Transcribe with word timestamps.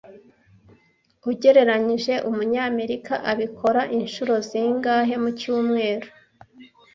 Ugereranyije 1.29 2.13
Umunyamerika 2.29 3.13
abikora 3.31 3.81
inshuro 3.97 4.33
zingahe 4.47 5.13
mu 5.23 5.29
cyumweru 5.39 6.07